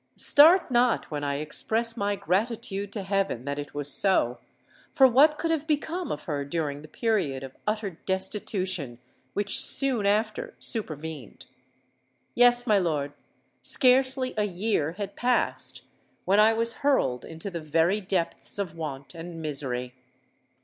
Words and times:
Start 0.17 0.71
not 0.71 1.11
when 1.11 1.23
I 1.23 1.35
express 1.35 1.95
my 1.95 2.15
gratitude 2.15 2.91
to 2.93 3.03
heaven 3.03 3.45
that 3.45 3.59
it 3.59 3.75
was 3.75 3.93
so; 3.93 4.39
for 4.95 5.05
what 5.05 5.37
could 5.37 5.51
have 5.51 5.67
become 5.67 6.11
of 6.11 6.23
her 6.23 6.43
during 6.43 6.81
the 6.81 6.87
period 6.87 7.43
of 7.43 7.55
utter 7.67 7.91
destitution 8.07 8.97
which 9.33 9.59
soon 9.61 10.07
after 10.07 10.55
supervened? 10.57 11.45
Yes, 12.33 12.65
my 12.65 12.79
lord: 12.79 13.13
scarcely 13.61 14.33
a 14.37 14.45
year 14.45 14.93
had 14.93 15.15
passed, 15.15 15.83
when 16.25 16.39
I 16.39 16.51
was 16.53 16.77
hurled 16.81 17.23
into 17.23 17.51
the 17.51 17.61
very 17.61 18.01
depths 18.01 18.57
of 18.57 18.75
want 18.75 19.13
and 19.13 19.39
misery. 19.39 19.93